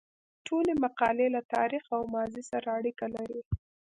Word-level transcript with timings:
ټولې 0.47 0.73
مقالې 0.83 1.27
له 1.35 1.41
تاریخ 1.55 1.83
او 1.95 2.01
ماضي 2.13 2.43
سره 2.51 2.67
اړیکه 2.77 3.05
لري. 3.15 3.41